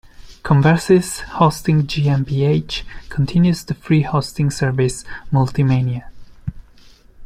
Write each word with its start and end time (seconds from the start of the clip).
Conversis 0.43 1.19
hosting 1.33 1.83
GmbH 1.83 2.81
continues 3.09 3.63
the 3.63 3.75
free 3.75 4.01
hosting 4.01 4.49
service 4.49 5.05
MultiMania. 5.31 6.05